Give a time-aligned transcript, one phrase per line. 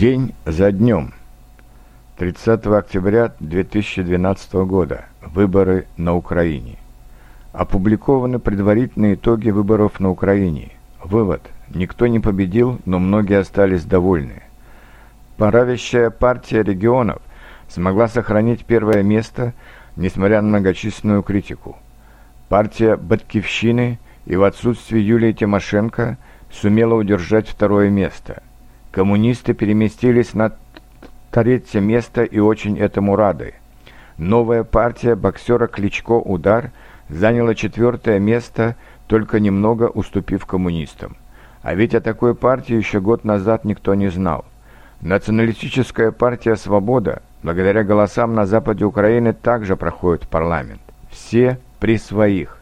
[0.00, 1.12] День за днем.
[2.16, 5.04] 30 октября 2012 года.
[5.20, 6.78] Выборы на Украине.
[7.52, 10.70] Опубликованы предварительные итоги выборов на Украине.
[11.04, 11.42] Вывод.
[11.68, 14.42] Никто не победил, но многие остались довольны.
[15.36, 17.20] Правящая партия регионов
[17.68, 19.52] смогла сохранить первое место,
[19.96, 21.76] несмотря на многочисленную критику.
[22.48, 26.16] Партия Баткивщины и в отсутствие Юлии Тимошенко
[26.50, 28.42] сумела удержать второе место–
[28.90, 30.52] Коммунисты переместились на
[31.30, 33.54] третье место и очень этому рады.
[34.18, 36.72] Новая партия боксера Кличко «Удар»
[37.08, 38.74] заняла четвертое место,
[39.06, 41.16] только немного уступив коммунистам.
[41.62, 44.44] А ведь о такой партии еще год назад никто не знал.
[45.00, 50.80] Националистическая партия «Свобода» благодаря голосам на западе Украины также проходит в парламент.
[51.10, 52.58] Все при своих.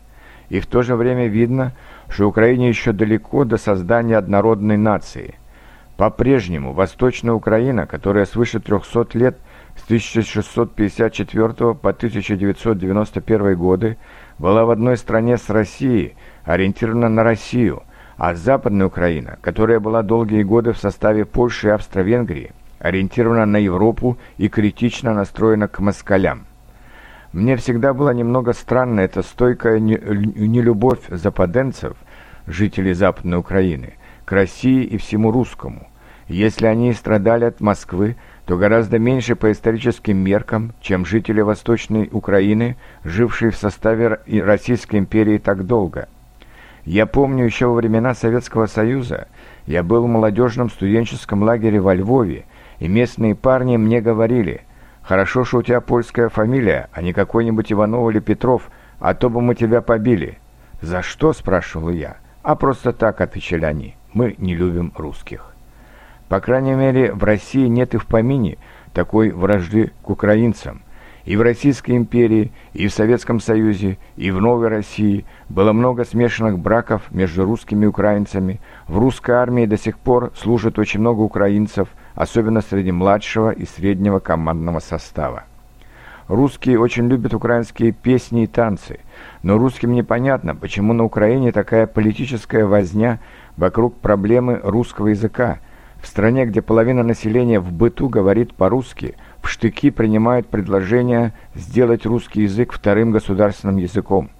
[0.50, 1.72] И в то же время видно,
[2.08, 5.34] что Украине еще далеко до создания однородной нации–
[5.98, 9.36] по-прежнему Восточная Украина, которая свыше 300 лет
[9.76, 13.98] с 1654 по 1991 годы
[14.38, 16.14] была в одной стране с Россией,
[16.44, 17.82] ориентирована на Россию,
[18.16, 24.18] а Западная Украина, которая была долгие годы в составе Польши и Австро-Венгрии, ориентирована на Европу
[24.36, 26.46] и критично настроена к москалям.
[27.32, 31.96] Мне всегда была немного странна эта стойкая нелюбовь западенцев,
[32.46, 33.94] жителей Западной Украины,
[34.24, 35.88] к России и всему русскому.
[36.28, 42.76] Если они страдали от Москвы, то гораздо меньше по историческим меркам, чем жители Восточной Украины,
[43.02, 46.08] жившие в составе Российской империи так долго.
[46.84, 49.28] Я помню еще во времена Советского Союза,
[49.66, 52.44] я был в молодежном студенческом лагере во Львове,
[52.78, 54.62] и местные парни мне говорили,
[55.02, 59.40] «Хорошо, что у тебя польская фамилия, а не какой-нибудь Иванов или Петров, а то бы
[59.40, 60.38] мы тебя побили».
[60.80, 62.16] «За что?»– спрашивал я.
[62.42, 65.54] «А просто так»,– отвечали они мы не любим русских.
[66.28, 68.58] По крайней мере, в России нет и в помине
[68.92, 70.82] такой вражды к украинцам.
[71.24, 76.58] И в Российской империи, и в Советском Союзе, и в Новой России было много смешанных
[76.58, 78.60] браков между русскими и украинцами.
[78.86, 84.20] В русской армии до сих пор служат очень много украинцев, особенно среди младшего и среднего
[84.20, 85.44] командного состава.
[86.28, 89.00] Русские очень любят украинские песни и танцы,
[89.42, 93.18] но русским непонятно, почему на Украине такая политическая возня
[93.56, 95.58] вокруг проблемы русского языка.
[96.00, 102.42] В стране, где половина населения в быту говорит по-русски, в штыки принимают предложение сделать русский
[102.42, 104.30] язык вторым государственным языком.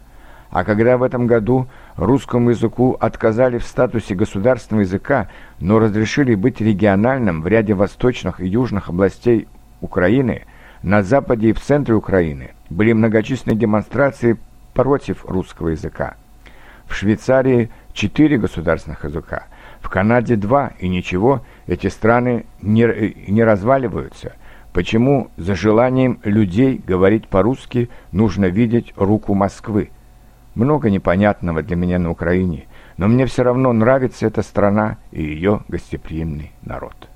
[0.51, 1.67] А когда в этом году
[1.97, 5.29] русскому языку отказали в статусе государственного языка,
[5.61, 9.47] но разрешили быть региональным в ряде восточных и южных областей
[9.81, 10.45] Украины,
[10.83, 14.39] на западе и в центре Украины были многочисленные демонстрации
[14.75, 16.15] против русского языка.
[16.87, 19.45] В Швейцарии четыре государственных языка,
[19.81, 24.35] в Канаде два, и ничего, эти страны не, не разваливаются.
[24.73, 29.91] Почему за желанием людей говорить по-русски нужно видеть руку Москвы?
[30.55, 32.67] Много непонятного для меня на Украине,
[32.97, 37.09] но мне все равно нравится эта страна и ее гостеприимный народ.